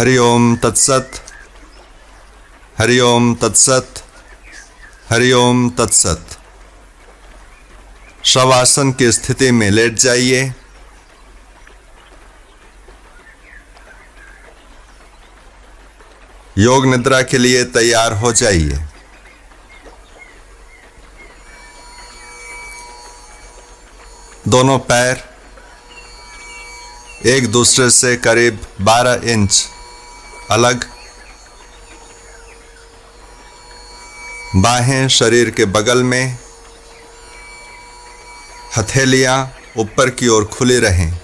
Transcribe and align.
हरि 0.00 0.18
ओम 0.18 0.56
तत्सत। 0.56 1.10
हरि 2.78 3.00
ओम 3.00 3.34
तत्सत। 3.34 4.04
हरि 5.10 5.32
ओम 5.32 5.70
तत्सत। 5.70 6.26
शवासन 8.24 8.92
की 8.92 9.12
स्थिति 9.12 9.50
में 9.50 9.70
लेट 9.70 9.94
जाइए। 9.94 10.54
योग 16.58 16.86
निद्रा 16.86 17.22
के 17.22 17.38
लिए 17.38 17.64
तैयार 17.64 18.12
हो 18.12 18.32
जाइए। 18.32 18.84
दोनों 24.48 24.78
पैर 24.78 25.24
एक 27.26 27.52
दूसरे 27.52 27.90
से 27.90 28.16
करीब 28.16 28.66
12 28.80 29.20
इंच। 29.24 29.68
अलग। 30.50 30.84
बाहें 34.56 35.08
शरीर 35.08 35.50
के 35.50 35.64
बगल 35.64 36.02
में 36.02 36.38
हथेलियाँ 38.76 39.54
ऊपर 39.78 40.10
की 40.10 40.28
ओर 40.28 40.44
खुली 40.44 40.78
रहें। 40.78 41.18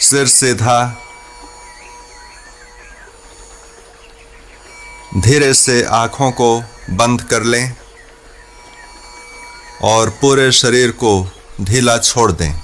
सिर 0.00 0.26
सीधा, 0.26 0.98
धीरे 5.16 5.54
से 5.54 5.82
आँखों 5.84 6.30
को 6.32 6.62
बंद 6.90 7.22
कर 7.22 7.42
लें 7.42 7.76
और 9.82 10.10
पूरे 10.10 10.52
शरीर 10.52 10.90
को 10.90 11.28
ढीला 11.60 11.98
छोड़ 11.98 12.32
दें। 12.32 12.61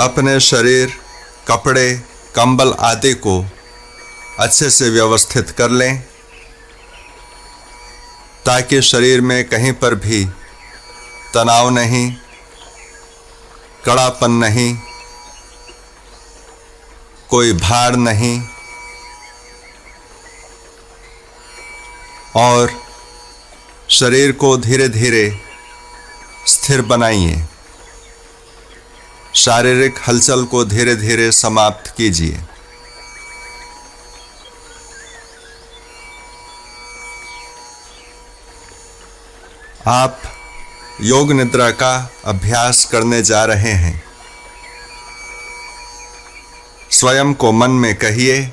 अपने 0.00 0.38
शरीर, 0.40 0.92
कपड़े, 1.48 1.92
कंबल 2.34 2.72
आदि 2.80 3.12
को 3.16 3.44
अच्छे 4.40 4.70
से 4.70 4.88
व्यवस्थित 4.90 5.50
कर 5.50 5.70
लें, 5.70 6.00
ताकि 8.46 8.80
शरीर 8.82 9.20
में 9.20 9.44
कहीं 9.48 9.72
पर 9.72 9.94
भी 9.94 10.24
तनाव 11.34 11.70
नहीं, 11.70 12.10
कड़ापन 13.84 14.30
नहीं, 14.34 14.76
कोई 17.30 17.52
भार 17.52 17.96
नहीं, 17.96 18.40
और 22.36 22.70
शरीर 23.90 24.32
को 24.32 24.56
धीरे 24.58 24.88
धीरे 24.88 25.26
स्थिर 26.46 26.82
बनाइए। 26.82 27.44
शारीरिक 29.34 29.98
हलचल 30.08 30.44
को 30.44 30.64
धीरे 30.64 30.96
धीरे 30.96 31.32
समाप्त 31.32 31.94
कीजिए। 31.96 32.40
आप 39.86 40.22
योग 41.00 41.32
निद्रा 41.32 41.70
का 41.70 42.10
अभ्यास 42.24 42.84
करने 42.84 43.22
जा 43.22 43.44
रहे 43.44 43.72
हैं। 43.72 44.02
स्वयं 46.90 47.34
को 47.34 47.52
मन 47.52 47.70
में 47.70 47.94
कहिए, 47.94 48.52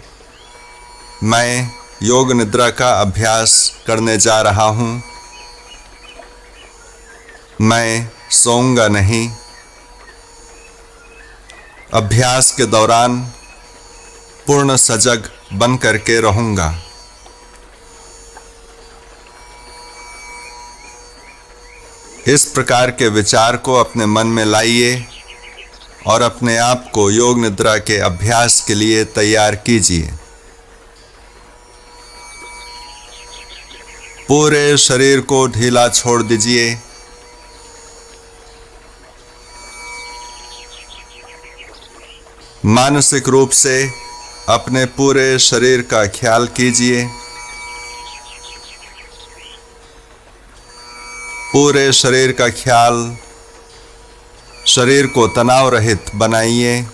मैं 1.24 1.72
योग 2.04 2.32
निद्रा 2.32 2.70
का 2.70 2.90
अभ्यास 3.02 3.54
करने 3.88 4.18
जा 4.18 4.42
रहा 4.42 4.64
हूँ। 4.64 5.04
मैं 7.62 8.10
सोऊँगा 8.32 8.88
नहीं। 8.88 9.30
अभ्यास 11.94 12.52
के 12.52 12.66
दौरान 12.66 13.20
पूर्ण 14.48 14.76
सजग 14.76 15.30
बन 15.54 15.78
करके 15.78 16.20
रहूँगा। 16.22 16.84
इस 22.28 22.46
प्रकार 22.46 22.92
के 22.92 23.08
विचार 23.08 23.58
को 23.58 23.76
अपने 23.76 24.06
मन 24.06 24.28
में 24.28 24.46
लाइए 24.46 25.06
और 26.08 26.22
अपने 26.22 26.58
आप 26.58 26.92
को 26.94 27.10
योग 27.12 27.40
निद्रा 27.40 27.78
के 27.78 27.98
अभ्यास 27.98 28.64
के 28.68 28.74
लिए 28.74 29.04
तैयार 29.04 29.56
कीजिए। 29.56 30.14
पूरे 34.28 34.78
शरीर 34.78 35.22
को 35.22 35.48
ढीला 35.48 35.88
छोड़ 35.90 36.24
दीजिए। 36.24 36.80
मानसिक 42.66 43.28
रूप 43.30 43.50
से 43.50 43.90
अपने 44.50 44.86
पूरे 44.86 45.40
शरीर 45.40 45.82
का 45.82 46.06
ख्याल 46.08 46.48
कीजिए। 46.48 47.08
पूरे 51.54 51.94
शरीर 51.94 52.32
का 52.32 52.50
ख्याल 52.50 53.18
शरीर 54.68 55.08
को 55.08 55.28
तनाव 55.28 55.70
रहित 55.70 56.06
बनाइए। 56.16 56.86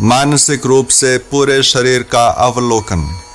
मानसिक 0.00 0.66
रूप 0.66 0.88
से 0.88 1.18
पूरे 1.18 1.62
शरीर 1.62 2.02
का 2.02 2.26
अवलोकन 2.26 3.27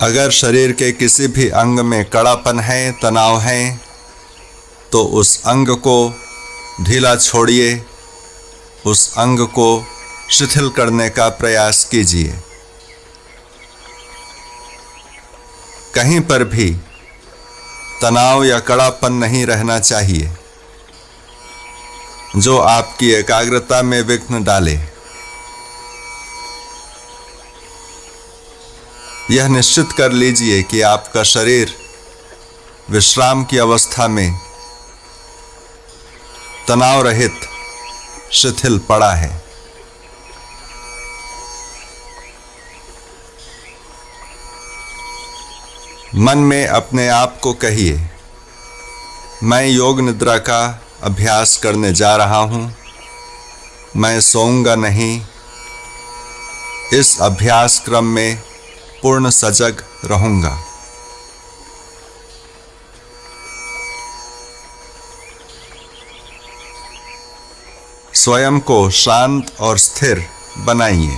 अगर 0.00 0.30
शरीर 0.30 0.72
के 0.72 0.92
किसी 0.92 1.26
भी 1.26 1.48
अंग 1.48 1.80
में 1.80 2.04
कड़ापन 2.04 2.60
है, 2.60 2.92
तनाव 2.92 3.38
है 3.40 3.80
तो 4.92 5.04
उस 5.04 5.42
अंग 5.44 5.68
को 5.68 6.14
ढीला 6.82 7.16
छोड़िए। 7.16 7.84
उस 8.86 9.14
अंग 9.18 9.40
को 9.40 9.84
शिथिल 10.30 10.68
करने 10.68 11.08
का 11.10 11.28
प्रयास 11.28 11.84
कीजिए। 11.84 12.34
कहीं 15.94 16.20
पर 16.20 16.44
भी 16.44 16.70
तनाव 18.02 18.44
या 18.44 18.58
कड़ापन 18.60 19.12
नहीं 19.12 19.46
रहना 19.46 19.78
चाहिए। 19.80 20.30
जो 22.36 22.58
आपकी 22.58 23.10
एकाग्रता 23.10 23.82
में 23.82 24.02
विघ्न 24.02 24.44
डाले। 24.44 24.76
यह 29.30 29.48
निश्चित 29.48 29.92
कर 29.92 30.12
लीजिए 30.12 30.62
कि 30.62 30.80
आपका 30.80 31.22
शरीर 31.22 31.74
विश्राम 32.90 33.44
की 33.44 33.58
अवस्था 33.58 34.06
में 34.08 34.38
तनाव 36.68 37.02
रहित 37.02 37.40
शिथिल 38.32 38.78
पड़ा 38.78 39.12
है। 39.14 39.30
मन 46.16 46.38
में 46.38 46.66
अपने 46.66 47.08
आप 47.08 47.38
को 47.42 47.52
कहिए, 47.52 48.00
मैं 49.42 49.66
योग 49.66 50.00
निद्रा 50.00 50.38
का 50.38 50.64
अभ्यास 51.02 51.56
करने 51.56 51.92
जा 51.92 52.16
रहा 52.16 52.40
हूँ, 52.42 52.74
मैं 53.96 54.20
सोऊँगा 54.22 54.74
नहीं। 54.76 55.20
इस 56.92 57.18
अभ्यास 57.20 57.82
क्रम 57.84 58.04
में 58.04 58.42
पूर्ण 59.02 59.30
सजग 59.30 59.84
रहूँगा। 60.04 60.64
स्वयं 68.14 68.60
को 68.60 68.90
शांत 68.90 69.56
और 69.60 69.78
स्थिर 69.78 70.28
बनाइए। 70.58 71.16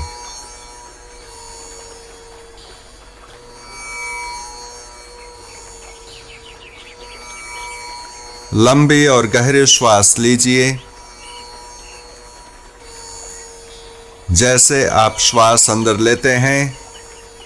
लंबी 8.55 9.06
और 9.06 9.26
गहरे 9.26 9.67
श्वास 9.67 10.19
लीजिए। 10.19 10.81
जैसे 14.31 14.87
आप 14.88 15.17
श्वास 15.21 15.71
अंदर 15.71 15.97
लेते 15.97 16.33
हैं 16.33 16.90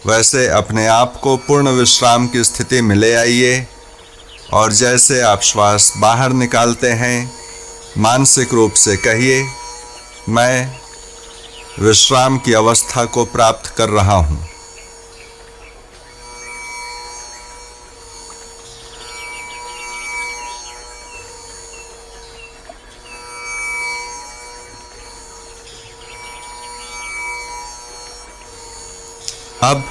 वैसे 0.07 0.47
अपने 0.49 0.87
आप 0.87 1.21
को 1.23 1.37
पूर्ण 1.37 1.69
विश्राम 1.69 2.27
की 2.27 2.45
स्थिति 2.45 2.81
में 2.81 2.97
ले 2.97 3.15
आइए। 3.15 3.67
और 4.53 4.73
जैसे 4.73 5.21
आप 5.21 5.43
श्वास 5.43 5.93
बाहर 5.97 6.33
निकालते 6.33 6.91
हैं, 6.93 7.33
मानसिक 7.99 8.53
रूप 8.55 8.73
से 8.73 8.97
कहिए, 8.97 9.45
मैं 10.29 10.79
विश्राम 11.81 12.39
की 12.39 12.53
अवस्था 12.53 13.05
को 13.05 13.25
प्राप्त 13.25 13.75
कर 13.77 13.89
रहा 13.89 14.17
हूँ। 14.17 14.49
अब 29.63 29.85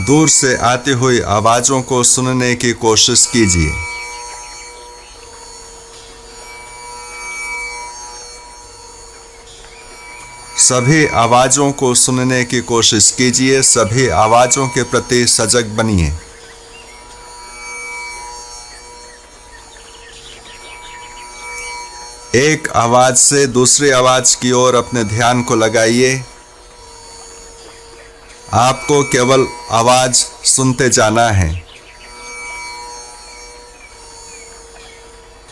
दूर 0.00 0.28
से 0.28 0.56
आती 0.56 0.90
हुई 0.90 1.20
आवाजों 1.20 1.82
को 1.82 2.02
सुनने 2.04 2.54
की 2.54 2.72
कोशिश 2.72 3.26
कीजिए। 3.26 3.72
सभी 10.58 11.06
आवाजों 11.06 11.72
को 11.72 11.94
सुनने 11.94 12.44
की 12.44 12.60
कोशिश 12.60 13.10
कीजिए, 13.10 13.62
सभी 13.62 14.08
आवाजों 14.08 14.68
के 14.68 14.82
प्रति 14.82 15.26
सजग 15.26 15.66
बनिए। 15.66 16.12
एक 22.34 22.68
आवाज़ 22.76 23.16
से 23.16 23.46
दूसरी 23.46 23.90
आवाज़ 23.90 24.36
की 24.36 24.52
ओर 24.52 24.74
अपने 24.74 25.04
ध्यान 25.04 25.42
को 25.42 25.56
लगाइए। 25.56 26.24
आपको 28.54 29.02
केवल 29.02 29.46
आवाज़ 29.70 30.24
सुनते 30.44 30.88
जाना 30.88 31.28
है। 31.30 31.64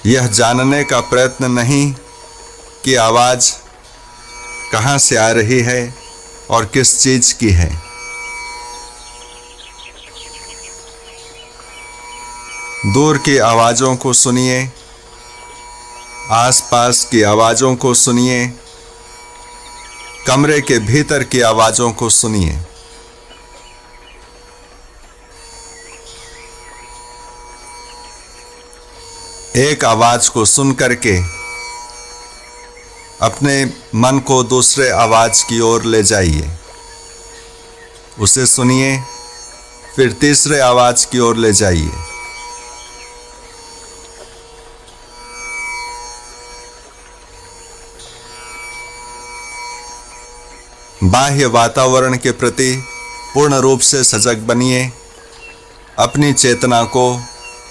यह 0.06 0.26
जानने 0.26 0.84
का 0.84 1.00
प्रयत्न 1.00 1.50
नहीं 1.50 1.92
कि 2.84 2.94
आवाज़ 2.94 3.52
कहाँ 4.72 4.98
से 4.98 5.16
आ 5.16 5.30
रही 5.30 5.60
है 5.60 5.94
और 6.50 6.64
किस 6.64 7.02
चीज़ 7.02 7.34
की 7.34 7.50
है। 7.50 7.82
दूर 12.94 13.18
की 13.18 13.38
आवाजों 13.38 13.96
को 13.96 14.12
सुनिए, 14.12 14.72
आसपास 16.30 17.04
की 17.04 17.22
आवाजों 17.22 17.76
को 17.76 17.94
सुनिए, 17.94 18.46
कमरे 20.26 20.60
के 20.60 20.78
भीतर 20.78 21.22
की 21.22 21.40
आवाजों 21.40 21.92
को 21.92 22.10
सुनिए। 22.10 22.67
एक 29.56 29.84
आवाज़ 29.84 30.30
को 30.30 30.44
सुन 30.44 30.72
करके 30.72 31.18
अपने 33.22 33.64
मन 33.94 34.18
को 34.18 34.42
दूसरे 34.42 34.90
आवाज़ 34.90 35.44
की 35.44 35.60
ओर 35.60 35.84
ले 35.84 36.02
जाइए। 36.02 36.50
उसे 38.20 38.46
सुनिए, 38.46 39.02
फिर 39.96 40.12
तीसरे 40.12 40.60
आवाज़ 40.60 41.06
की 41.06 41.18
ओर 41.18 41.36
ले 41.36 41.52
जाइए। 41.52 41.90
बाह्य 51.04 51.46
वातावरण 51.46 52.16
के 52.16 52.30
प्रति 52.30 52.84
पूर्ण 53.34 53.54
रूप 53.54 53.80
से 53.80 54.04
सजग 54.04 54.38
बनिए। 54.38 54.92
अपनी 55.98 56.32
चेतना 56.32 56.82
को, 56.82 57.20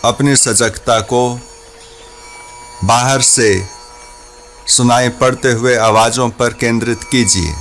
अपनी 0.05 0.35
सजगता 0.35 0.99
को 0.99 1.39
बाहर 2.83 3.21
से 3.21 3.67
सुनाई 4.67 5.09
पड़ते 5.09 5.51
हुए 5.51 5.75
आवाजों 5.75 6.29
पर 6.29 6.53
केंद्रित 6.53 7.03
कीजिए। 7.03 7.55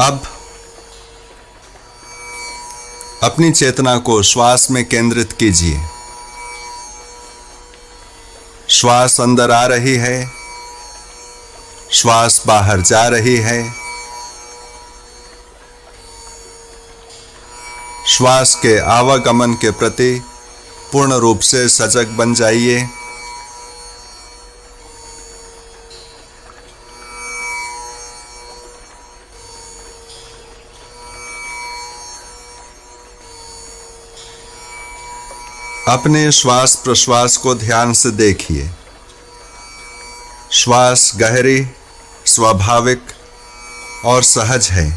अब 0.00 0.22
अपनी 3.22 3.52
चेतना 3.52 3.98
को 3.98 4.22
श्वास 4.22 4.70
में 4.70 4.88
केंद्रित 4.88 5.32
कीजिए। 5.32 5.80
श्वास 8.68 9.20
अंदर 9.20 9.50
आ 9.50 9.66
रही 9.66 9.94
है। 9.96 10.39
श्वास 11.92 12.42
बाहर 12.46 12.80
जा 12.80 13.08
रही 13.08 13.36
है। 13.36 13.74
श्वास 18.08 18.54
के 18.54 18.78
आवागमन 18.78 19.54
के 19.54 19.70
प्रति 19.70 20.22
पूर्ण 20.92 21.12
रूप 21.12 21.40
से 21.40 21.68
सजग 21.68 22.08
बन 22.08 22.34
जाइए। 22.34 22.88
अपने 35.88 36.32
श्वास 36.32 36.74
प्रश्वास 36.74 37.36
को 37.36 37.54
ध्यान 37.54 37.92
से 37.92 38.10
देखिए। 38.10 38.70
श्वास 40.52 41.12
गहरी 41.16 41.66
स्वाभाविक 42.30 43.12
और 44.04 44.22
सहज 44.22 44.68
है। 44.70 44.88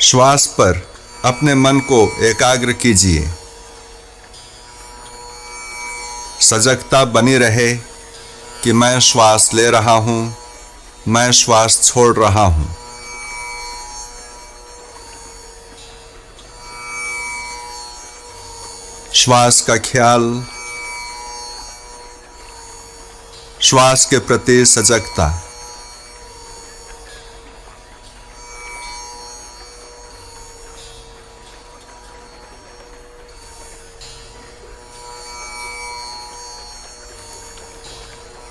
श्वास 0.00 0.46
पर 0.46 0.86
अपने 1.24 1.54
मन 1.54 1.80
को 1.90 2.00
एकाग्र 2.26 2.72
कीजिए। 2.72 3.28
सजगता 6.40 7.04
बनी 7.12 7.36
रहे 7.38 7.72
कि 8.62 8.72
मैं 8.72 8.98
श्वास 9.00 9.50
ले 9.54 9.70
रहा 9.70 9.94
हूँ, 10.00 10.36
मैं 11.08 11.30
श्वास 11.32 11.80
छोड़ 11.84 12.16
रहा 12.16 12.44
हूँ। 12.46 12.74
श्वास 19.14 19.60
का 19.60 19.76
ख्याल 19.84 20.22
श्वास 23.68 24.06
के 24.06 24.18
प्रति 24.18 24.66
सजगता। 24.66 25.42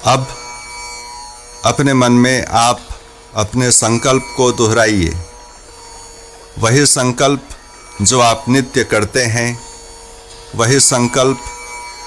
अब 0.05 0.27
अपने 1.65 1.93
मन 1.93 2.11
में 2.11 2.45
आप 2.45 2.81
अपने 3.35 3.71
संकल्प 3.71 4.33
को 4.37 4.51
दोहराइए। 4.51 5.13
वही 6.59 6.85
संकल्प 6.85 7.49
जो 8.01 8.19
आप 8.19 8.45
नित्य 8.49 8.83
करते 8.83 9.23
हैं, 9.23 9.59
वही 10.55 10.79
संकल्प 10.79 11.39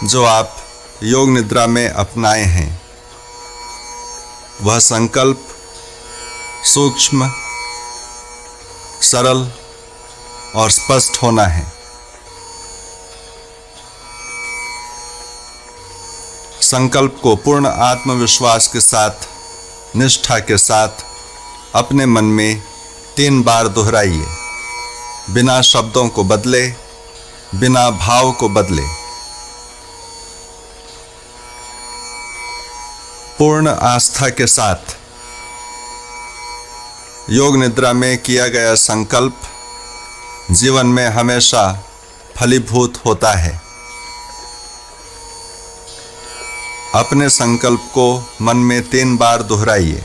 जो 0.04 0.24
आप 0.24 0.56
योग 1.02 1.28
निद्रा 1.28 1.66
में 1.66 1.88
अपनाए 1.88 2.42
हैं। 2.42 2.79
वह 4.62 4.78
संकल्प, 4.78 5.48
सूक्ष्म, 6.64 7.32
सरल 9.02 9.52
और 10.54 10.70
स्पष्ट 10.70 11.22
होना 11.22 11.46
है। 11.46 11.72
संकल्प 16.62 17.20
को 17.22 17.36
पूर्ण 17.36 17.66
आत्मविश्वास 17.66 18.68
के 18.68 18.80
साथ, 18.80 19.10
निष्ठा 19.96 20.38
के 20.38 20.58
साथ, 20.58 20.88
अपने 21.74 22.06
मन 22.06 22.24
में 22.24 22.62
तीन 23.16 23.42
बार 23.42 23.68
दोहराइए। 23.68 24.26
बिना 25.30 25.62
शब्दों 25.62 26.08
को 26.08 26.24
बदले, 26.24 26.74
बिना 27.54 27.90
भाव 27.90 28.32
को 28.32 28.48
बदले। 28.48 28.99
पूर्ण 33.40 33.68
आस्था 33.68 34.28
के 34.28 34.46
साथ 34.46 34.96
योग 37.30 37.56
निद्रा 37.56 37.92
में 37.92 38.18
किया 38.18 38.48
गया 38.48 38.74
संकल्प 38.74 39.40
जीवन 40.50 40.86
में 40.86 41.08
हमेशा 41.08 41.84
फलीभूत 42.36 43.02
होता 43.06 43.32
है। 43.32 43.62
अपने 46.94 47.28
संकल्प 47.28 47.80
को 47.80 48.36
मन 48.42 48.56
में 48.56 48.90
तीन 48.90 49.16
बार 49.16 49.42
दोहराइए। 49.42 50.04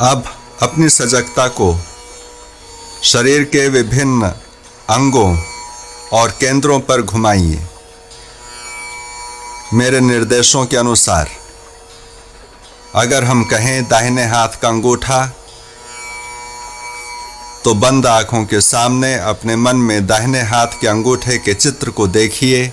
अब 0.00 0.24
अपनी 0.62 0.88
सजगता 0.88 1.48
को 1.48 1.91
शरीर 3.02 3.42
के 3.44 3.66
विभिन्न 3.68 4.26
अंगों 4.90 5.36
और 6.12 6.30
केंद्रों 6.30 6.78
पर 6.80 7.02
घुमाइए। 7.02 7.62
मेरे 9.74 10.00
निर्देशों 10.00 10.64
के 10.66 10.76
अनुसार, 10.76 11.30
अगर 12.94 13.24
हम 13.24 13.42
कहें 13.44 13.88
दाहिने 13.88 14.24
हाथ 14.24 14.60
का 14.62 14.68
अंगूठा 14.68 15.26
तो 17.64 17.74
बंद 17.74 18.06
आँखों 18.06 18.44
के 18.44 18.60
सामने 18.60 19.14
अपने 19.14 19.56
मन 19.56 19.76
में 19.78 20.06
दाहिने 20.06 20.42
हाथ 20.42 20.80
के 20.80 20.88
अंगूठे 20.88 21.38
के 21.38 21.54
चित्र 21.54 21.90
को 21.90 22.06
देखिए। 22.08 22.72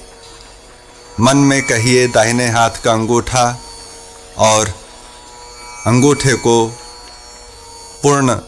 मन 1.19 1.37
में 1.37 1.61
कहिए 1.61 2.07
दाहिने 2.07 2.47
हाथ 2.49 2.81
का 2.83 2.91
अंगूठा 2.91 3.47
और 4.37 4.73
अंगूठे 5.87 6.33
को 6.37 6.55
पूर्ण 8.03 8.39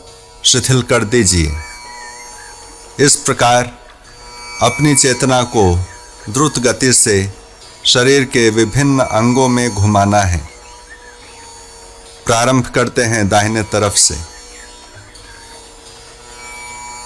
शिथिल 0.43 0.81
कर 0.83 1.03
दीजिए। 1.03 1.51
इस 2.99 3.15
प्रकार 3.15 3.77
अपनी 4.61 4.95
चेतना 4.95 5.43
को 5.43 5.85
द्रुत 6.29 6.59
गति 6.59 6.93
से 6.93 7.33
शरीर 7.85 8.23
के 8.23 8.49
विभिन्न 8.49 8.99
अंगों 8.99 9.47
में 9.47 9.69
घुमाना 9.69 10.21
है। 10.21 10.49
प्रारंभ 12.25 12.67
करते 12.67 13.03
हैं 13.03 13.29
दाहिने 13.29 13.63
तरफ़ 13.63 13.95
से। 13.95 14.15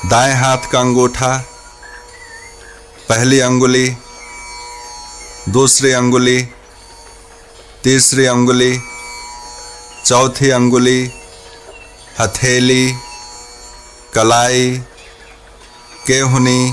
दाएँ 0.10 0.34
हाथ 0.34 0.72
का 0.72 0.80
अंगूठा, 0.80 1.46
पहली 3.10 3.40
अंगुली, 3.40 3.98
दूसरी 5.50 5.92
अंगुली, 5.92 6.48
तीसरी 7.84 8.26
अंगुली, 8.26 8.80
चौथी 10.06 10.50
अंगुली, 10.50 11.12
हथेली, 12.20 12.94
कलाई 14.14 14.82
केहुनी, 16.08 16.72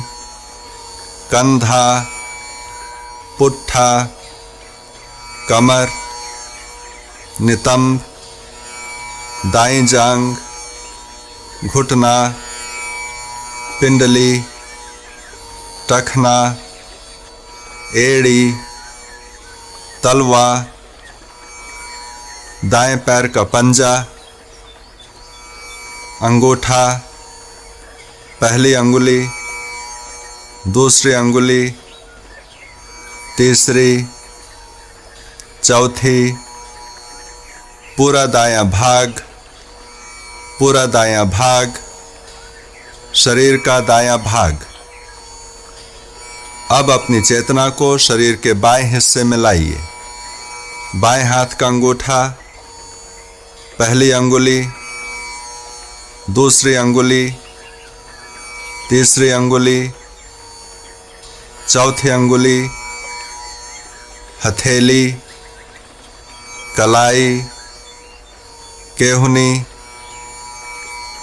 कंधा, 1.31 1.85
पुट्ठा, 3.39 4.05
कमर, 5.49 5.89
नितंब, 7.41 8.01
दाई 9.53 9.83
जांग, 9.83 10.35
घुटना, 11.67 12.13
पिंडली, 13.81 14.45
टखना, 15.91 16.35
एड़ी, 17.97 18.53
तलवा, 20.03 20.47
दाएँ 22.65 22.97
पैर 22.97 23.27
का 23.29 23.43
पंजा, 23.43 23.95
अंगूठा 26.23 26.85
पहली 28.43 28.75
अंगुली, 28.75 29.29
दूसरी 30.69 31.13
अंगुली, 31.13 31.75
तीसरी, 33.39 34.07
चौथी, 35.65 36.33
पूरा 37.97 38.27
दायां 38.27 38.71
भाग, 38.71 39.23
पूरा 40.59 40.87
दायां 40.87 41.31
भाग, 41.31 41.75
शरीर 43.15 43.57
का 43.57 43.81
दायां 43.81 44.19
भाग। 44.19 44.59
अब 46.71 46.91
अपनी 46.91 47.23
चेतना 47.23 47.69
को 47.69 47.99
शरीर 47.99 48.37
के 48.37 48.53
बाएँ 48.53 48.85
हिस्से 48.85 49.25
में 49.25 49.39
लाइए। 49.39 49.79
बाएँ 50.97 51.25
हाथ 51.25 51.47
का 51.47 51.67
अंगूठा, 51.67 52.39
पहली 53.79 54.11
अंगुली, 54.11 54.69
दूसरी 56.31 56.75
अंगुली 56.75 57.37
तीसरी 58.93 59.29
अंगुली, 59.31 59.91
चौथी 61.69 62.09
अंगुली, 62.09 62.59
हथेली, 64.45 65.05
कलाई, 66.77 67.41
केहुनी, 68.99 69.65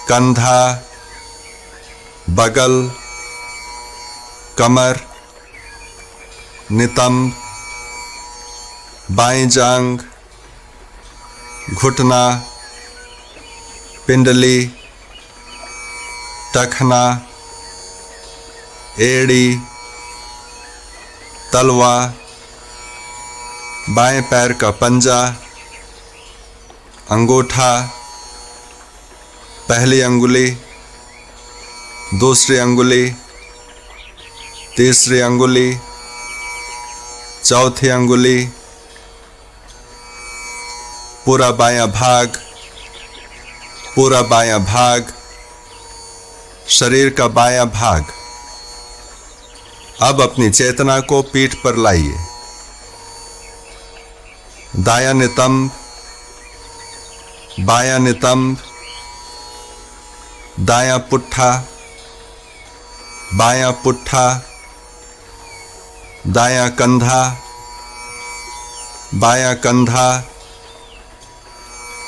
कंधा, 0.09 0.57
बगल, 2.29 2.91
कमर, 4.57 5.05
नितंब 6.71 7.33
बाएँ 9.11 9.45
जांग, 9.45 9.97
घुटना, 11.73 12.23
पिंडली 14.07 14.57
टखना 16.55 17.28
एड़ी, 19.01 19.55
तलवा, 21.53 22.13
बाएँ 23.89 24.21
पैर 24.21 24.53
का 24.53 24.71
पंजा, 24.71 25.27
अंगूठा, 27.11 27.81
पहली 29.69 30.01
अंगुली, 30.01 30.57
दूसरी 32.19 32.57
अंगुली, 32.57 33.15
तीसरी 34.77 35.19
अंगुली, 35.19 35.77
चौथी 37.45 37.87
अंगुली, 37.87 38.45
पूरा 41.25 41.51
बाया 41.51 41.85
भाग, 41.85 42.27
पूरा 43.95 44.21
बाया 44.21 44.57
भाग, 44.57 45.13
शरीर 46.69 47.09
का 47.09 47.27
बाया 47.27 47.65
भाग। 47.65 48.18
अब 50.01 50.21
अपनी 50.21 50.49
चेतना 50.49 50.99
को 50.99 51.21
पीठ 51.21 51.55
पर 51.55 51.77
लाइए। 51.77 52.17
दाया 54.83 55.13
नितंब 55.13 55.71
बाया 57.59 57.97
नितंब 57.97 58.57
दाया 60.59 60.97
पुट्ठा 61.09 61.49
बाया 63.33 63.71
पुट्ठा 63.83 64.23
दाया 66.27 66.67
कंधा 66.79 67.21
बाया 69.15 69.53
कंधा 69.65 70.07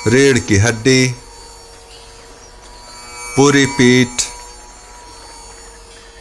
रीढ़ 0.07 0.37
की 0.39 0.57
हड्डी, 0.57 1.07
पूरी 3.35 3.65
पीठ 3.77 4.23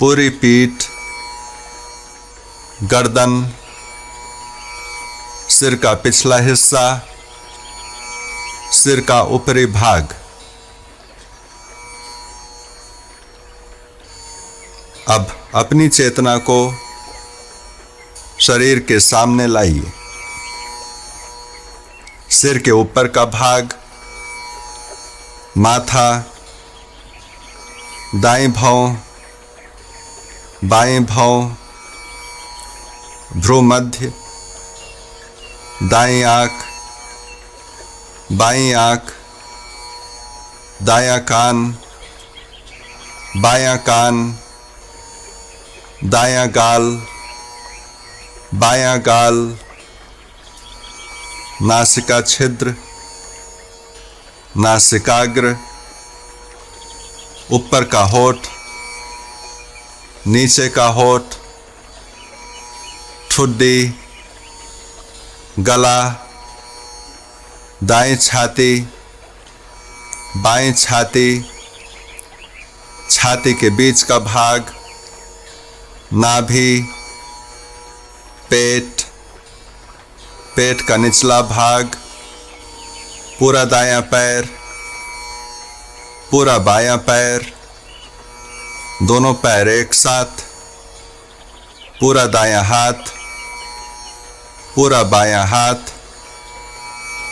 पूरी 0.00 0.28
पीठ 0.42 0.89
गर्दन, 2.82 3.52
सिर 5.48 5.74
का 5.74 5.94
पिछला 5.94 6.36
हिस्सा, 6.36 7.06
सिर 8.72 9.00
का 9.00 9.22
ऊपरी 9.22 9.66
भाग। 9.66 10.14
अब 15.08 15.50
अपनी 15.54 15.88
चेतना 15.88 16.36
को 16.36 16.74
शरीर 18.40 18.78
के 18.78 19.00
सामने 19.00 19.46
लाइए। 19.46 19.92
सिर 22.30 22.58
के 22.58 22.70
ऊपर 22.70 23.08
का 23.08 23.24
भाग, 23.24 23.74
माथा, 25.58 26.32
दाएँ 28.14 28.48
भाव, 28.48 28.96
बाएँ 30.64 31.00
भाव 31.00 31.56
ध्रुव 33.36 33.60
मध्य 33.62 34.12
दाएँ 35.82 36.22
आँख 36.22 36.62
बाएँ 38.32 38.72
आँख, 38.74 39.12
दाया 40.82 41.16
कान, 41.18 41.74
बाया 43.42 43.76
कान, 43.76 44.34
दाया 46.04 46.44
गाल, 46.46 46.90
बाया 48.54 48.96
गाल, 48.96 49.58
नासिका 51.62 52.20
छिद्र, 52.20 52.74
नासिकाग्र, 54.56 55.56
ऊपर 57.52 57.84
का 57.84 58.00
होठ, 58.00 58.36
नीचे 60.26 60.68
का 60.68 60.86
होठ 60.86 61.39
ठुड्डी 63.40 63.94
गला 65.58 65.98
दाएँ 67.82 68.16
छाती, 68.16 68.80
बाएँ 70.36 70.72
छाती 70.72 71.40
छाती 73.10 73.54
के 73.60 73.70
बीच 73.76 74.02
का 74.02 74.18
भाग, 74.18 74.66
नाभि, 76.12 76.82
पेट 78.50 79.02
पेट 80.56 80.80
का 80.88 80.96
निचला 80.96 81.40
भाग, 81.42 81.96
पूरा 83.38 83.64
दायां 83.64 84.02
पैर, 84.10 84.48
पूरा 86.30 86.58
बायां 86.68 86.98
पैर, 87.08 87.52
दोनों 89.02 89.32
पैर 89.46 89.68
एक 89.68 89.94
साथ, 89.94 90.44
पूरा 92.00 92.26
दायां 92.26 92.64
हाथ 92.64 93.18
पूरा 94.80 95.02
बायां 95.02 95.46
हाथ, 95.46 95.74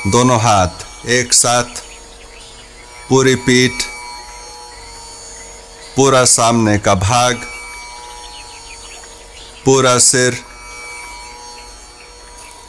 दोनों 0.07 0.41
हाथ 0.41 1.07
एक 1.07 1.33
साथ, 1.33 1.65
पूरी 3.09 3.35
पीठ, 3.35 3.73
पूरा 5.97 6.25
सामने 6.25 6.79
का 6.79 6.95
भाग, 6.95 7.35
पूरा 9.65 9.99
सिर, 9.99 10.45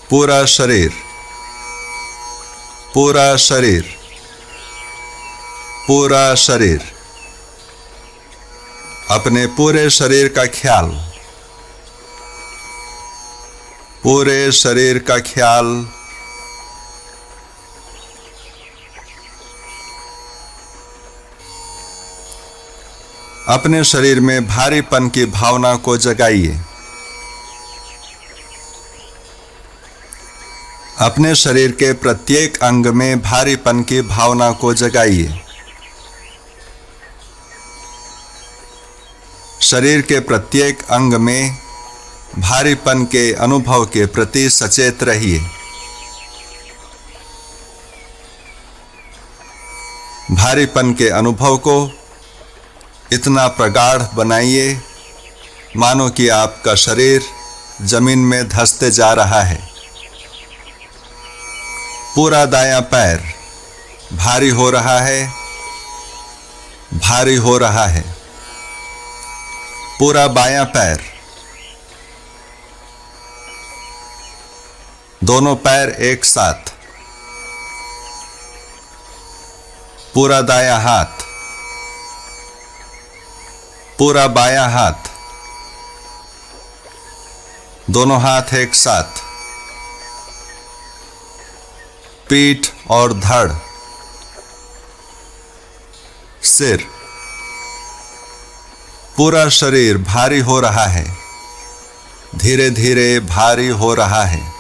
पूरा 0.10 0.46
शरीर 0.46 0.92
पूरा 2.94 3.36
शरीर 3.36 3.84
पूरा 5.88 6.36
शरीर। 6.36 6.80
अपने 9.12 9.46
पूरे 9.48 9.90
शरीर 9.90 10.28
का 10.28 10.46
ख्याल 10.46 11.09
पूरे 14.04 14.52
शरीर 14.52 15.00
का 15.00 15.18
ख्याल। 15.20 15.66
अपने 23.48 23.84
शरीर 23.84 24.20
में 24.20 24.48
भारीपन 24.48 25.10
की 25.10 25.26
भावना 25.26 25.76
को 25.76 25.98
जगाइए। 25.98 26.60
अपने 31.00 31.36
शरीर 31.36 31.72
के 31.72 31.94
प्रत्येक 31.94 32.58
अंग 32.58 32.86
में 32.86 33.22
भारीपन 33.22 33.82
की 33.82 34.02
भावना 34.02 34.52
को 34.52 34.74
जगाइए। 34.74 35.42
शरीर 39.62 40.02
के 40.02 40.20
प्रत्येक 40.20 40.82
अंग 40.82 41.14
में 41.14 41.69
भारीपन 42.38 43.04
के 43.04 43.32
अनुभव 43.34 43.86
के 43.86 44.06
प्रति 44.06 44.50
सचेत 44.50 45.04
रहिए। 45.04 45.40
भारीपन 50.32 50.94
के 50.94 51.10
अनुभव 51.10 51.58
को 51.58 51.76
इतना 53.14 53.48
प्रगाढ़ 53.48 54.02
बनाइए, 54.16 54.80
मानो 55.78 56.10
कि 56.10 56.28
आपका 56.30 56.76
शरीर 56.76 57.24
ज़मीन 57.84 58.20
में 58.20 58.48
धंसते 58.50 58.92
जा 58.92 59.12
रहा 59.14 59.42
है। 59.42 59.60
पूरा 62.16 62.46
दायां 62.46 62.82
पैर 62.82 63.24
भारी 64.14 64.50
हो 64.50 64.70
रहा 64.70 65.00
है, 65.00 65.28
भारी 66.96 67.36
हो 67.36 67.58
रहा 67.58 67.86
है। 67.86 68.04
पूरा 70.00 70.28
बायां 70.28 70.66
पैर 70.66 71.02
दोनों 75.24 75.56
पैर 75.56 75.90
एक 75.90 76.26
साथ। 76.26 76.74
पूरा 80.14 80.42
दाया 80.42 80.78
हाथ। 80.78 81.06
पूरा 84.00 84.28
बाया 84.28 84.68
हाथ। 84.68 84.94
दोनों 87.90 88.22
हाथ 88.22 88.54
एक 88.54 88.76
साथ। 88.76 89.04
पीठ 92.30 92.68
और 92.90 93.14
धड़। 93.14 93.52
सिर। 96.44 96.88
पूरा 99.18 99.50
शरीर 99.50 99.98
भारी 99.98 100.40
हो 100.40 100.60
रहा 100.60 100.86
है। 100.86 101.18
धीरे 102.36 102.70
धीरे 102.70 103.20
भारी 103.20 103.68
हो 103.68 103.94
रहा 103.94 104.24
है। 104.24 104.59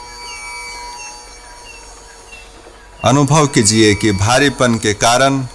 अनुभव 3.06 3.48
कीजिए 3.48 3.96
कि 3.96 4.12
भारीपन 4.12 4.75
के 4.75 4.94
कारण 4.94 5.46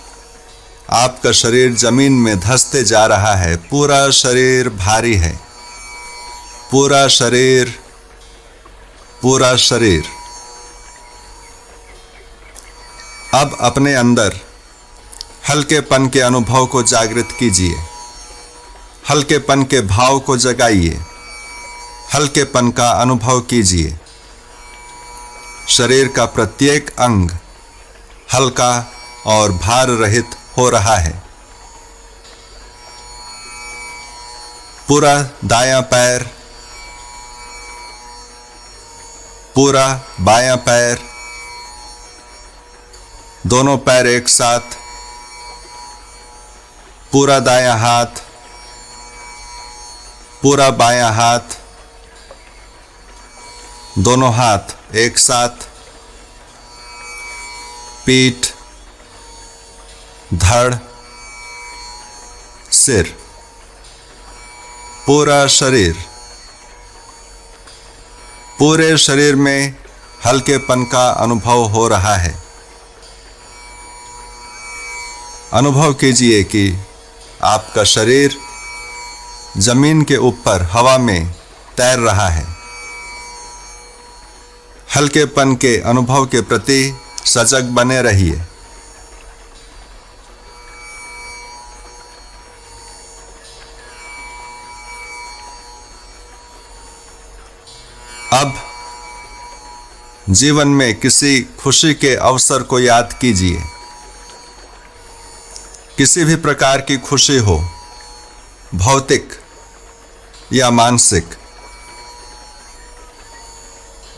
आपका 0.91 1.33
शरीर 1.33 1.75
ज़मीन 1.75 2.13
में 2.13 2.41
धसते 2.41 2.85
जा 2.85 3.07
रहा 3.07 3.35
है। 3.35 3.57
पूरा 3.57 4.11
शरीर 4.11 4.69
भारी 4.69 5.15
है। 5.15 5.41
पूरा 6.71 7.09
शरीर 7.09 7.79
पूरा 9.23 9.57
शरीर। 9.57 10.05
अब 13.35 13.57
अपने 13.61 13.95
अंदर 13.95 14.41
हल्केपन 15.49 16.09
के 16.09 16.21
अनुभव 16.21 16.67
को 16.67 16.83
जागृत 16.83 17.29
कीजिए। 17.41 17.77
हल्केपन 19.11 19.63
के 19.63 19.81
भाव 19.81 20.19
को 20.19 20.37
जगाइए। 20.37 21.01
हल्केपन 22.15 22.71
का 22.71 22.91
अनुभव 22.91 23.41
कीजिए। 23.41 23.99
शरीर 25.69 26.09
का 26.09 26.25
प्रत्येक 26.27 26.91
अंग 27.01 27.31
हल्का 28.35 28.73
और 29.27 29.53
भार 29.53 29.89
रहित 29.89 30.37
हो 30.57 30.69
रहा 30.71 30.97
है। 30.97 31.13
पूरा 34.89 35.15
दायां 35.45 35.81
पैर, 35.83 36.23
पूरा 39.55 39.87
बायां 40.21 40.57
पैर, 40.57 40.99
दोनों 43.47 43.77
पैर 43.79 44.07
एक 44.07 44.29
साथ, 44.29 44.77
पूरा 47.13 47.39
दायां 47.41 47.79
हाथ, 47.79 48.23
पूरा 50.43 50.71
बायां 50.71 51.13
हाथ, 51.15 51.59
दोनों 53.99 54.33
हाथ। 54.35 54.77
एक 54.95 55.19
साथ 55.19 55.49
पीठ, 58.07 58.47
धड़, 60.35 60.75
सिर, 62.73 63.17
पूरा 65.07 65.47
शरीर। 65.47 65.97
पूरे 68.59 68.99
शरीर 68.99 69.37
में 69.37 69.75
हल्केपन 70.27 70.85
का 70.85 71.09
अनुभव 71.11 71.65
हो 71.65 71.89
रहा 71.89 72.17
है। 72.17 72.43
अनुभव 75.53 75.95
कीजिए 75.95 76.45
कि 76.45 76.79
आपका 77.45 77.85
शरीर 77.85 78.37
ज़मीन 79.59 80.03
के 80.03 80.17
ऊपर 80.17 80.63
हवा 80.63 80.99
में 80.99 81.33
तैर 81.77 81.99
रहा 81.99 82.29
है। 82.29 82.54
हल्केपन 84.97 85.55
के 85.55 85.77
अनुभव 85.81 86.27
के 86.27 86.41
प्रति 86.41 86.95
सजग 87.27 87.65
बने 87.65 88.03
रहिए। 88.03 88.41
अब 98.33 98.55
जीवन 100.31 100.69
में 100.69 100.95
किसी 101.01 101.41
खुशी 101.61 101.95
के 101.95 102.15
अवसर 102.17 102.63
को 102.63 102.81
याद 102.81 103.19
कीजिए। 103.21 103.63
किसी 105.99 106.25
भी 106.25 106.37
प्रकार 106.37 106.81
की 106.81 106.97
खुशी 106.99 107.39
हो, 107.39 107.57
भौतिक 108.75 109.29
या 110.53 110.71
मानसिक 110.71 111.35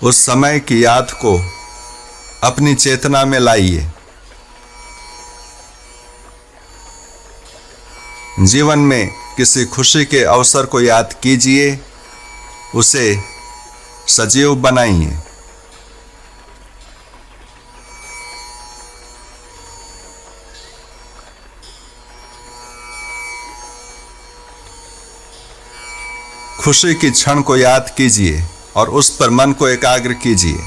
उस 0.02 0.16
समय 0.16 0.60
की 0.60 0.84
याद 0.84 1.10
को 1.10 1.52
अपनी 2.44 2.74
चेतना 2.74 3.24
में 3.24 3.38
लाइए। 3.38 3.90
जीवन 8.40 8.78
में 8.78 9.10
किसी 9.36 9.64
खुशी 9.64 10.04
के 10.04 10.24
अवसर 10.24 10.66
को 10.66 10.80
याद 10.80 11.14
कीजिए, 11.22 11.80
उसे 12.74 13.20
सजीव 14.08 14.54
बनाइए। 14.54 15.18
खुशी 26.64 26.94
की 26.94 27.10
क्षण 27.10 27.42
को 27.42 27.56
याद 27.56 27.94
कीजिए। 27.96 28.44
और 28.76 28.88
उस 28.88 29.16
पर 29.16 29.30
मन 29.30 29.52
को 29.52 29.68
एकाग्र 29.68 30.12
कीजिए। 30.12 30.58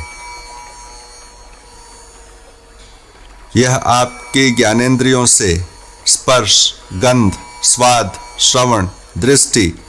यह 3.55 3.75
आपके 3.75 4.51
ज्ञानेंद्रियों 4.51 5.25
से 5.25 5.65
स्पर्श, 6.07 6.73
गंध, 6.93 7.33
स्वाद, 7.63 8.19
श्रवण, 8.39 8.87
दृष्टि 9.17 9.79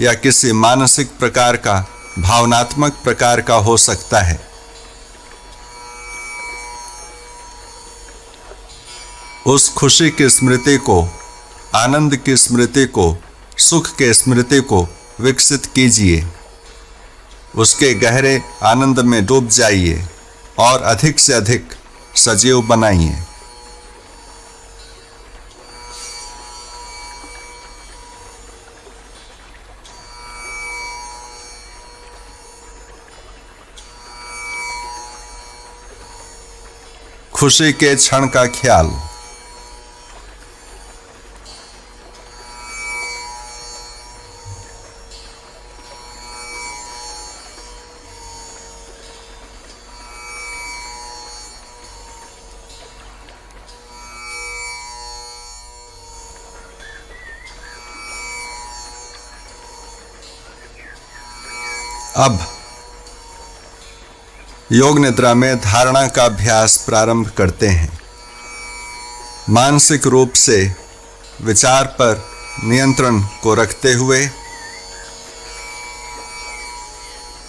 या 0.00 0.14
किसी 0.14 0.52
मानसिक 0.52 1.18
प्रकार 1.18 1.56
का, 1.56 1.86
भावनात्मक 2.18 2.92
प्रकार 2.92 3.40
का 3.40 3.54
हो 3.54 3.76
सकता 3.76 4.20
है। 4.20 4.48
उस 9.46 9.72
खुशी 9.72 10.10
की 10.10 10.30
स्मृति 10.30 10.76
को, 10.76 11.08
आनंद 11.74 12.16
की 12.16 12.36
स्मृति 12.36 12.86
को, 12.86 13.16
सुख 13.58 13.90
के 13.90 14.14
स्मृति 14.14 14.60
को 14.60 14.88
विकसित 15.20 15.66
कीजिए। 15.66 16.26
उसके 17.56 17.92
गहरे 17.94 18.42
आनंद 18.62 19.00
में 19.00 19.24
डूब 19.26 19.48
जाइए 19.48 20.04
और 20.58 20.82
अधिक 20.82 21.18
से 21.18 21.32
अधिक 21.32 21.74
सजीव 22.16 22.62
बनाइए। 22.62 23.22
खुशी 37.34 37.72
के 37.72 37.94
क्षण 37.94 38.26
का 38.26 38.46
ख्याल। 38.46 38.90
अब 62.16 62.38
योग 64.72 64.98
निद्रा 64.98 65.34
में 65.34 65.56
धारणा 65.60 66.06
का 66.08 66.24
अभ्यास 66.24 66.76
प्रारंभ 66.76 67.30
करते 67.30 67.68
हैं। 67.68 67.98
मानसिक 69.50 70.06
रूप 70.06 70.32
से 70.32 70.74
विचार 71.42 71.84
पर 71.84 72.22
नियंत्रण 72.64 73.20
को 73.42 73.54
रखते 73.54 73.92
हुए 73.92 74.20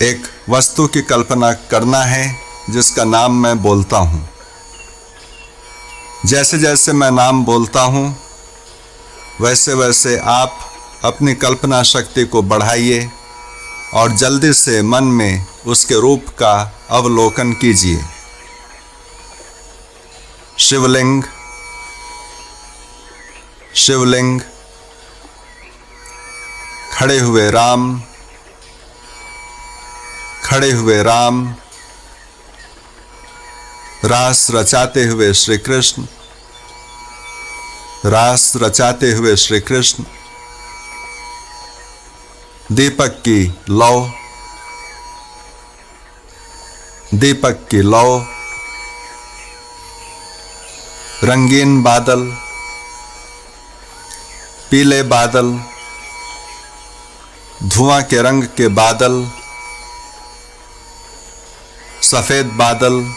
एक 0.02 0.24
वस्तु 0.50 0.88
की 0.88 1.02
कल्पना 1.02 1.52
करना 1.52 2.02
है, 2.04 2.36
जिसका 2.70 3.04
नाम 3.04 3.42
मैं 3.44 3.62
बोलता 3.62 3.98
हूँ। 3.98 4.30
जैसे 6.26 6.58
जैसे 6.58 6.94
मैं 6.94 7.12
नाम 7.12 7.44
बोलता 7.46 7.82
हूँ, 7.82 8.18
वैसे 9.42 9.74
वैसे 9.74 10.18
आप 10.18 10.58
अपनी 11.06 11.34
कल्पना 11.36 11.84
शक्ति 11.84 12.26
को 12.26 12.42
बढ़ाइए। 12.42 13.10
और 13.94 14.12
जल्दी 14.12 14.54
से 14.54 14.82
मन 14.82 15.04
में 15.04 15.46
उसके 15.66 15.96
रूप 15.96 16.26
का 16.30 16.82
अवलोकन 16.90 17.54
कीजिए। 17.54 18.06
शिवलिंग। 20.60 21.24
शिवलिंग। 23.76 24.42
खड़े 26.94 27.20
हुए 27.20 27.52
राम। 27.52 28.02
खड़े 30.44 30.72
हुए 30.72 31.04
राम। 31.04 31.56
रास 34.06 34.48
रचाते 34.52 35.04
हुए 35.04 35.34
श्री 35.34 35.58
कृष्ण 35.58 36.06
रास 38.06 38.54
रचाते 38.56 39.12
हुए 39.12 39.36
श्री 39.36 39.60
कृष्ण 39.60 40.04
दीपक 42.72 43.08
की 43.08 43.62
लौ 43.70 44.10
दीपक 47.14 47.68
की 47.72 47.82
लौ 47.82 48.20
रंगीन 51.24 51.84
बादल। 51.84 52.38
पीले 54.72 55.04
बादल। 55.04 55.60
धुआँ 57.64 58.04
के 58.04 58.22
रंग 58.22 58.44
के 58.44 58.68
बादल। 58.68 59.32
सफ़ेद 62.02 62.46
बादल। 62.46 63.14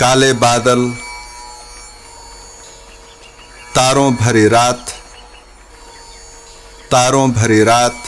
काले 0.00 0.32
बादल। 0.32 0.90
तारों 3.74 4.14
भरी 4.14 4.48
रात। 4.48 5.03
तारों 6.90 7.30
भरी 7.32 7.62
रात, 7.64 8.02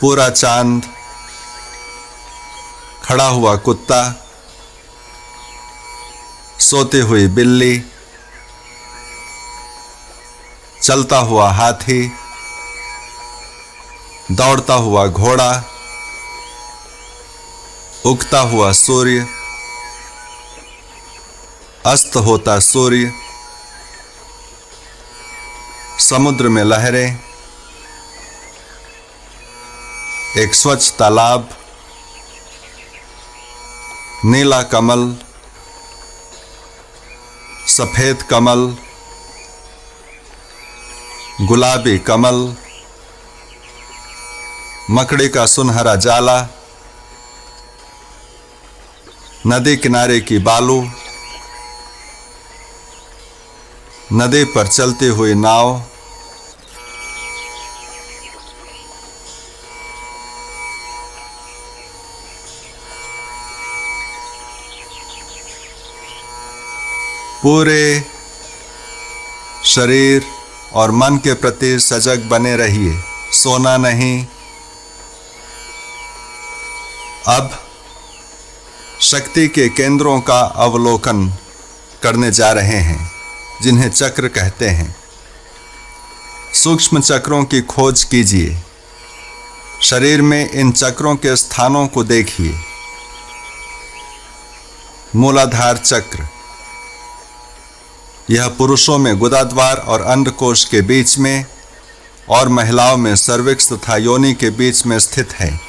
पूरा 0.00 0.28
चाँद, 0.30 0.82
खड़ा 3.04 3.26
हुआ 3.28 3.54
कुत्ता, 3.56 4.00
सोती 6.60 7.00
हुई 7.00 7.26
बिल्ली, 7.28 7.82
चलता 10.82 11.18
हुआ 11.18 11.50
हाथी, 11.50 12.00
दौड़ता 14.32 14.74
हुआ 14.74 15.06
घोड़ा, 15.06 15.50
उगता 18.06 18.40
हुआ 18.40 18.72
सूर्य, 18.72 19.26
अस्त 21.86 22.16
होता 22.16 22.58
सूर्य 22.60 23.12
समुद्र 25.98 26.48
में 26.48 26.62
लहरें, 26.64 27.18
एक 30.38 30.54
स्वच्छ 30.54 30.90
तालाब, 30.98 31.48
नीला 34.24 34.62
कमल, 34.72 35.02
सफ़ेद 37.68 38.22
कमल, 38.22 38.62
गुलाबी 41.48 41.98
कमल, 42.08 42.38
मकड़ी 44.90 45.28
का 45.28 45.46
सुनहरा 45.46 45.94
जाला, 46.06 46.40
नदी 49.46 49.76
किनारे 49.76 50.20
की 50.20 50.38
बालू 50.38 50.80
नदी 54.12 54.44
पर 54.44 54.66
चलती 54.66 55.06
हुई 55.06 55.34
नाव 55.34 55.82
पूरे 67.42 68.04
शरीर 69.64 70.24
और 70.72 70.90
मन 70.90 71.16
के 71.16 71.34
प्रति 71.34 71.78
सजग 71.78 72.28
बने 72.28 72.56
रहिए। 72.56 73.02
सोना 73.32 73.76
नहीं। 73.76 74.26
अब 77.28 77.62
शक्ति 79.00 79.48
के 79.48 79.68
केंद्रों 79.68 80.20
का 80.20 80.40
अवलोकन 80.40 81.34
करने 82.02 82.30
जा 82.30 82.52
रहे 82.52 82.80
हैं। 82.80 83.17
जिन्हें 83.62 83.90
चक्र 83.90 84.28
कहते 84.28 84.68
हैं। 84.68 84.96
सूक्ष्म 86.54 87.00
चक्रों 87.00 87.44
की 87.44 87.60
खोज 87.60 88.04
कीजिए। 88.04 88.62
शरीर 89.82 90.22
में 90.22 90.50
इन 90.50 90.72
चक्रों 90.72 91.16
के 91.16 91.36
स्थानों 91.36 91.86
को 91.86 92.04
देखिए। 92.04 92.54
मूलाधार 95.16 95.76
चक्र। 95.76 96.28
यह 98.30 98.48
पुरुषों 98.48 98.98
में 98.98 99.18
गुदाद्वार 99.18 99.76
और 99.76 100.02
अंडकोश 100.02 100.64
के 100.64 100.80
बीच 100.80 101.18
में 101.18 101.46
और 102.28 102.48
महिलाओं 102.48 102.96
में 102.96 103.16
सर्विक्स 103.16 103.72
तथा 103.72 103.96
योनि 103.96 104.34
के 104.34 104.50
बीच 104.50 104.86
में 104.86 104.98
स्थित 104.98 105.32
है। 105.32 105.60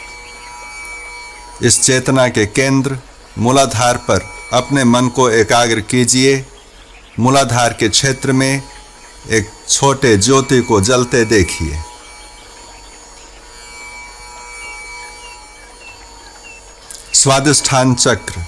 इस 1.64 1.84
चेतना 1.84 2.28
के 2.28 2.46
केंद्र 2.46 2.98
मूलाधार 3.38 3.98
पर 3.98 4.20
अपने 4.54 4.84
मन 4.84 5.08
को 5.08 5.30
एकाग्र 5.30 5.80
कीजिए। 5.80 6.46
मूलाधार 7.20 7.74
के 7.74 7.90
क्षेत्र 7.90 8.32
में 8.32 8.64
एक 9.30 9.52
छोटे 9.70 10.18
ज्योति 10.18 10.62
को 10.62 10.82
जलते 10.82 11.26
देखिए। 11.26 11.82
स्वादिष्ठान 17.14 17.96
चक्र। 17.96 18.46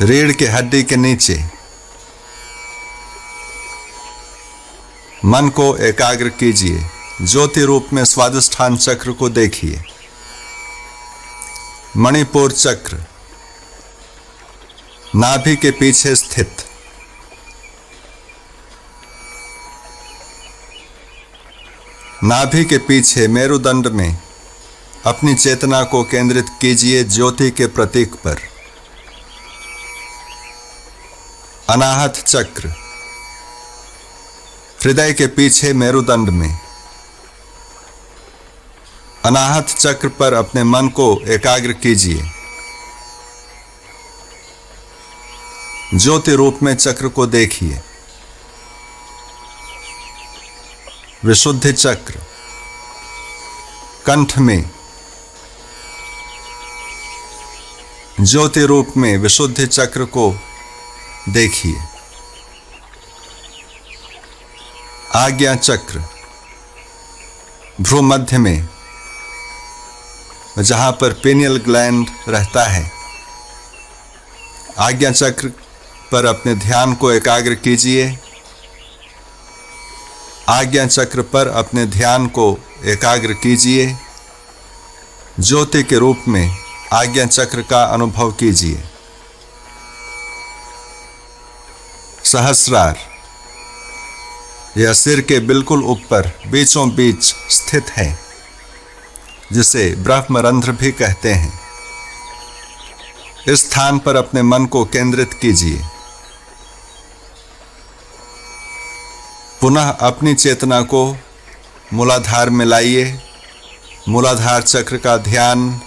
रीढ़ 0.00 0.32
के 0.32 0.46
हड्डी 0.46 0.82
के 0.82 0.96
नीचे। 0.96 1.44
मन 5.24 5.48
को 5.48 5.76
एकाग्र 5.76 6.28
कीजिए। 6.28 6.86
ज्योति 7.22 7.60
रूप 7.60 7.86
में 7.92 8.04
स्वादिष्ठान 8.04 8.76
चक्र 8.76 9.12
को 9.12 9.28
देखिए। 9.28 9.82
मणिपुर 11.96 12.52
चक्र। 12.52 13.15
नाभि 15.18 15.56
के 15.56 15.70
पीछे 15.70 16.16
स्थित। 16.16 16.56
नाभि 22.24 22.64
के 22.64 22.78
पीछे 22.78 23.28
मेरुदंड 23.28 23.86
में 23.86 24.18
अपनी 25.06 25.34
चेतना 25.34 25.82
को 25.82 26.04
केंद्रित 26.04 26.46
कीजिए 26.60 27.04
ज्योति 27.04 27.50
के 27.50 27.66
प्रतीक 27.66 28.14
पर। 28.14 28.36
अनाहत 31.70 32.14
चक्र। 32.26 32.68
हृदय 34.84 35.12
के 35.12 35.26
पीछे 35.26 35.72
मेरुदंड 35.72 36.30
में। 36.30 36.58
अनाहत 39.24 39.68
चक्र 39.68 40.08
पर 40.08 40.34
अपने 40.34 40.64
मन 40.64 40.88
को 40.88 41.20
एकाग्र 41.26 41.72
कीजिए। 41.72 42.35
ज्योति 45.94 46.32
रूप 46.32 46.58
में 46.62 46.76
चक्र 46.76 47.08
को 47.08 47.26
देखिए। 47.26 47.80
विशुद्धि 51.24 51.72
चक्र। 51.72 52.14
कंठ 54.06 54.38
में। 54.38 54.70
ज्योति 58.20 58.60
रूप 58.60 58.92
में 58.96 59.18
विशुद्धि 59.18 59.66
चक्र 59.66 60.04
को 60.04 60.40
देखिए। 61.28 61.76
आज्ञा 65.14 65.54
चक्र। 65.54 66.04
भ्रूमध्य 67.80 68.38
में। 68.38 68.68
जहाँ 70.58 70.92
पर 70.92 71.12
पेनियल 71.12 71.56
ग्लैंड 71.56 72.10
रहता 72.28 72.64
है। 72.64 72.90
आज्ञा 74.78 75.10
चक्र 75.10 75.65
पर 76.12 76.26
अपने 76.26 76.54
ध्यान 76.54 76.94
को 76.94 77.10
एकाग्र 77.12 77.54
कीजिए। 77.54 78.18
आज्ञा 80.48 80.86
चक्र 80.86 81.22
पर 81.22 81.48
अपने 81.48 81.86
ध्यान 81.86 82.26
को 82.26 82.58
एकाग्र 82.84 83.32
कीजिए। 83.32 83.96
ज्योति 85.40 85.82
के 85.82 85.98
रूप 85.98 86.22
में 86.28 86.56
आज्ञा 86.92 87.24
चक्र 87.26 87.62
का 87.62 87.82
अनुभव 87.84 88.32
कीजिए। 88.32 88.84
सहस्रार, 92.24 92.98
यह 94.78 94.92
सिर 94.92 95.20
के 95.20 95.38
बिल्कुल 95.40 95.82
ऊपर 95.84 96.30
बीचों 96.46 96.88
बीच 96.90 97.24
स्थित 97.50 97.90
है, 97.90 98.18
जिसे 99.52 99.94
ब्रह्मरंध्र 99.98 100.72
भी 100.72 100.92
कहते 100.92 101.32
हैं। 101.32 101.60
इस 103.48 103.70
स्थान 103.70 103.98
पर 103.98 104.16
अपने 104.16 104.42
मन 104.42 104.66
को 104.66 104.84
केंद्रित 104.84 105.34
कीजिए। 105.34 105.82
पुनः 109.66 109.88
अपनी 109.88 110.34
चेतना 110.34 110.80
को 110.80 111.16
मूलाधार 111.92 112.50
में 112.50 112.66
लाइए। 112.66 113.20
मूलाधार 114.08 114.62
चक्र 114.62 114.96
का 114.96 115.16
ध्यान। 115.16 115.80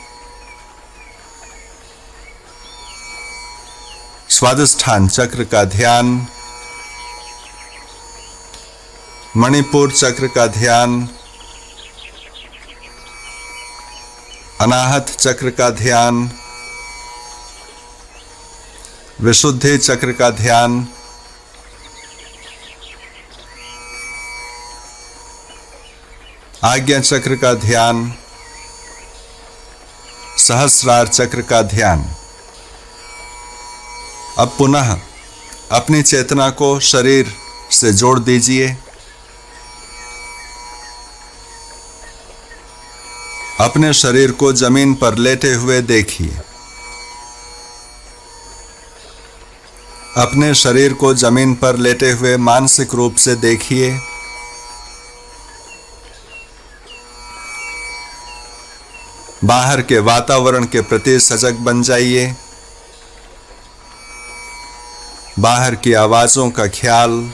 स्वादिष्ठान 4.30 5.08
चक्र 5.08 5.44
का 5.44 5.64
ध्यान। 5.64 6.28
मणिपुर 9.38 9.92
चक्र 9.92 10.28
का 10.28 10.48
ध्यान। 10.48 11.10
अनाहत 14.62 15.10
चक्र 15.10 15.50
का 15.50 15.70
ध्यान। 15.70 16.32
विशुद्धि 19.22 19.78
चक्र 19.78 20.12
का 20.12 20.30
ध्यान। 20.30 20.88
आज्ञा 26.64 27.00
चक्र 27.00 27.36
का 27.36 27.54
ध्यान, 27.54 28.14
सहस्रार 30.38 31.08
चक्र 31.08 31.42
का 31.42 31.62
ध्यान। 31.62 32.16
अब 34.40 34.56
पुनः 34.58 35.00
अपनी 35.72 36.02
चेतना 36.02 36.50
को 36.50 36.80
शरीर 36.80 37.34
से 37.72 37.94
जोड़ 37.94 38.20
दीजिए। 38.20 38.78
अपने 43.60 43.94
शरीर 43.94 44.32
को 44.32 44.54
ज़मीन 44.54 44.94
पर 44.94 45.16
लेटे 45.16 45.54
हुए 45.54 45.82
देखिए। 45.82 46.38
अपने 50.18 50.56
शरीर 50.56 50.94
को 50.94 51.14
ज़मीन 51.14 51.56
पर 51.56 51.78
लेटे 51.78 52.12
हुए 52.12 52.38
मानसिक 52.38 52.94
रूप 52.94 53.16
से 53.16 53.36
देखिए। 53.36 54.09
बाहर 59.44 59.82
के 59.82 60.00
वातावरण 60.00 60.66
के 60.66 60.82
प्रति 60.82 61.20
सजग 61.20 61.56
बन 61.56 61.82
जाइए। 61.82 62.36
बाहर 65.40 65.76
की 65.76 65.94
आवाजों 65.94 66.50
का 66.50 66.68
ख्याल। 66.68 67.32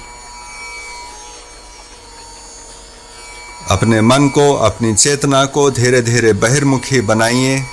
अपने 3.69 4.01
मन 4.01 4.29
को, 4.29 4.53
अपनी 4.53 4.95
चेतना 4.95 5.45
को 5.45 5.71
धीरे 5.71 6.01
धीरे 6.01 6.33
बहिर्मुखी 6.33 7.01
बनाइए। 7.01 7.65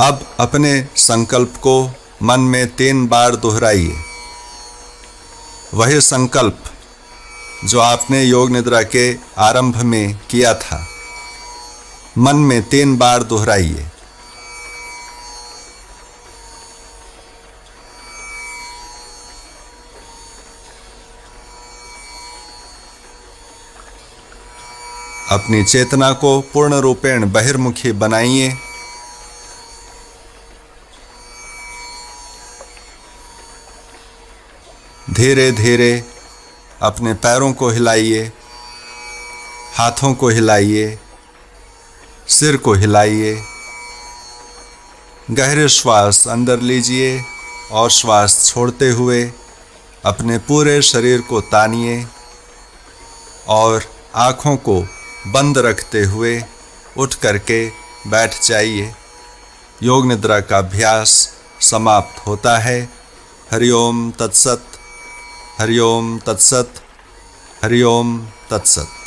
अब 0.00 0.36
अपने 0.40 0.88
संकल्प 0.96 1.54
को 1.56 1.90
मन 2.22 2.40
में 2.40 2.76
तीन 2.76 3.06
बार 3.06 3.36
दोहराइए। 3.36 3.96
वही 5.74 6.00
संकल्प 6.00 6.64
जो 7.64 7.80
आपने 7.80 8.22
योग 8.24 8.50
निद्रा 8.50 8.82
के 8.82 9.16
आरंभ 9.38 9.76
में 9.82 10.18
किया 10.30 10.54
था। 10.54 10.86
मन 12.18 12.36
में 12.36 12.62
तीन 12.62 12.96
बार 12.96 13.22
दोहराइए 13.22 13.86
अपनी 25.30 25.64
चेतना 25.64 26.12
को 26.12 26.40
पूर्ण 26.40 26.74
रूपेण 26.74 27.30
बहिर्मुखी 27.32 27.92
बनाइए। 27.92 28.52
धीरे 35.10 35.50
धीरे 35.52 35.92
अपने 36.82 37.14
पैरों 37.14 37.52
को 37.52 37.68
हिलाइए, 37.68 38.32
हाथों 39.74 40.14
को 40.14 40.28
हिलाइए, 40.28 40.98
सिर 42.28 42.56
को 42.56 42.72
हिलाइए। 42.72 43.42
गहरे 45.30 45.68
श्वास 45.68 46.28
अंदर 46.28 46.60
लीजिए 46.60 47.24
और 47.72 47.90
श्वास 47.90 48.46
छोड़ते 48.46 48.90
हुए 48.90 49.32
अपने 50.04 50.38
पूरे 50.38 50.82
शरीर 50.82 51.20
को 51.20 51.40
तानिए 51.40 52.06
और 53.48 53.84
आँखों 54.14 54.56
को 54.56 54.80
बंद 55.26 55.58
रखते 55.58 56.02
हुए 56.04 56.44
उठ 56.96 57.14
करके 57.14 57.68
बैठ 58.06 58.42
जाइए। 58.44 58.94
योग 59.82 60.06
निद्रा 60.06 60.40
का 60.40 60.58
अभ्यास 60.58 61.34
समाप्त 61.60 62.26
होता 62.26 62.58
है। 62.58 62.88
हरिओम, 63.52 64.10
तत्सत। 64.10 64.71
हरिओम 65.62 66.06
तत्सत 66.26 66.80
हरिओम 67.62 68.08
तत्सत। 68.50 69.01